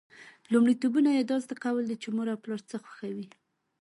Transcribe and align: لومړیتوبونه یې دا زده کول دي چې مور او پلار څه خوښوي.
لومړیتوبونه 0.51 1.09
یې 1.17 1.23
دا 1.29 1.37
زده 1.45 1.55
کول 1.63 1.83
دي 1.89 1.95
چې 2.03 2.09
مور 2.15 2.27
او 2.33 2.41
پلار 2.43 2.61
څه 2.69 2.75
خوښوي. 2.83 3.27